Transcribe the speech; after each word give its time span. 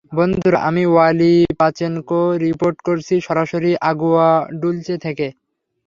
বন্ধুরা, 0.11 0.59
আমি 0.69 0.83
Wali 0.87 1.33
Pachenko, 1.59 2.21
রিপোর্ট 2.45 2.77
করছি 2.87 3.15
সরাসরি 3.27 3.71
আগুয়া 3.81 4.29
ডুলসে 4.61 4.95
থেকে। 5.05 5.27